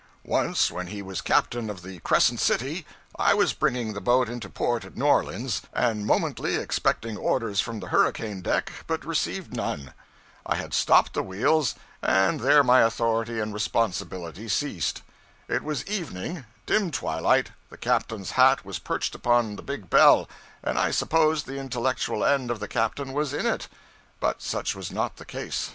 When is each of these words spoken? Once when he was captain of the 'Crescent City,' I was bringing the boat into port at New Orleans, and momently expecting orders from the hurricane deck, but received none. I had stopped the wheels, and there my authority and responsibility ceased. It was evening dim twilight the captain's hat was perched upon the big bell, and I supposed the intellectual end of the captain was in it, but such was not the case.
Once 0.25 0.71
when 0.71 0.87
he 0.87 1.03
was 1.03 1.21
captain 1.21 1.69
of 1.69 1.83
the 1.83 1.99
'Crescent 1.99 2.39
City,' 2.39 2.87
I 3.19 3.35
was 3.35 3.53
bringing 3.53 3.93
the 3.93 4.01
boat 4.01 4.29
into 4.29 4.49
port 4.49 4.83
at 4.83 4.97
New 4.97 5.05
Orleans, 5.05 5.61
and 5.73 6.07
momently 6.07 6.55
expecting 6.55 7.17
orders 7.17 7.59
from 7.61 7.79
the 7.79 7.89
hurricane 7.89 8.41
deck, 8.41 8.71
but 8.87 9.05
received 9.05 9.55
none. 9.55 9.93
I 10.43 10.55
had 10.55 10.73
stopped 10.73 11.13
the 11.13 11.21
wheels, 11.21 11.75
and 12.01 12.39
there 12.39 12.63
my 12.63 12.81
authority 12.81 13.39
and 13.39 13.53
responsibility 13.53 14.49
ceased. 14.49 15.03
It 15.47 15.61
was 15.63 15.85
evening 15.85 16.45
dim 16.65 16.89
twilight 16.89 17.51
the 17.69 17.77
captain's 17.77 18.31
hat 18.31 18.65
was 18.65 18.79
perched 18.79 19.13
upon 19.13 19.55
the 19.55 19.61
big 19.61 19.91
bell, 19.91 20.27
and 20.63 20.79
I 20.79 20.89
supposed 20.89 21.45
the 21.45 21.57
intellectual 21.59 22.25
end 22.25 22.49
of 22.49 22.59
the 22.59 22.67
captain 22.67 23.13
was 23.13 23.35
in 23.35 23.45
it, 23.45 23.67
but 24.19 24.41
such 24.41 24.73
was 24.73 24.91
not 24.91 25.17
the 25.17 25.25
case. 25.25 25.69